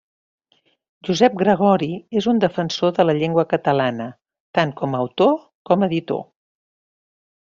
[1.07, 1.89] Josep Gregori
[2.21, 4.07] és un defensor de la llengua catalana,
[4.59, 5.37] tant com autor
[5.71, 6.25] com editor.